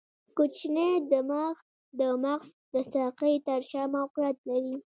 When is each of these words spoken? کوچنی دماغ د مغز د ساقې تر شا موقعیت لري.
کوچنی 0.37 0.89
دماغ 1.11 1.55
د 1.99 2.01
مغز 2.23 2.51
د 2.73 2.75
ساقې 2.93 3.33
تر 3.47 3.59
شا 3.69 3.83
موقعیت 3.95 4.37
لري. 4.49 4.75